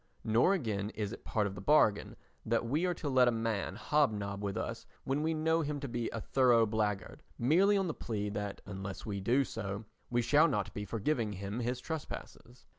Nor 0.23 0.55
again 0.55 0.89
is 0.95 1.11
it 1.13 1.23
part 1.23 1.45
of 1.45 1.53
the 1.53 1.61
bargain 1.61 2.15
that 2.43 2.65
we 2.65 2.87
are 2.87 2.93
to 2.95 3.07
let 3.07 3.27
a 3.27 3.31
man 3.31 3.75
hob 3.75 4.11
nob 4.11 4.41
with 4.43 4.57
us 4.57 4.87
when 5.03 5.21
we 5.21 5.35
know 5.35 5.61
him 5.61 5.79
to 5.79 5.87
be 5.87 6.09
a 6.09 6.19
thorough 6.19 6.65
blackguard, 6.65 7.21
merely 7.37 7.77
on 7.77 7.85
the 7.85 7.93
plea 7.93 8.29
that 8.29 8.61
unless 8.65 9.05
we 9.05 9.19
do 9.21 9.43
so 9.43 9.85
we 10.09 10.23
shall 10.23 10.47
not 10.47 10.73
be 10.73 10.85
forgiving 10.85 11.33
him 11.33 11.59
his 11.59 11.79
trespasses. 11.79 12.65